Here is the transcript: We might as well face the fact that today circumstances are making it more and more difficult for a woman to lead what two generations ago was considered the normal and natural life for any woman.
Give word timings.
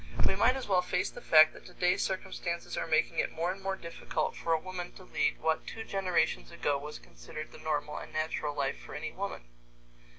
We 0.25 0.35
might 0.35 0.55
as 0.55 0.67
well 0.67 0.81
face 0.81 1.11
the 1.11 1.21
fact 1.21 1.53
that 1.53 1.63
today 1.67 1.95
circumstances 1.95 2.75
are 2.75 2.87
making 2.87 3.19
it 3.19 3.31
more 3.31 3.51
and 3.51 3.61
more 3.61 3.75
difficult 3.75 4.35
for 4.35 4.51
a 4.51 4.59
woman 4.59 4.93
to 4.93 5.03
lead 5.03 5.39
what 5.39 5.67
two 5.67 5.83
generations 5.83 6.49
ago 6.49 6.75
was 6.79 6.97
considered 6.97 7.51
the 7.51 7.59
normal 7.59 7.97
and 7.99 8.11
natural 8.11 8.55
life 8.55 8.79
for 8.79 8.95
any 8.95 9.11
woman. 9.11 9.43